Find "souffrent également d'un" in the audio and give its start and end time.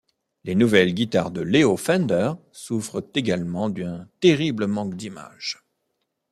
2.53-4.07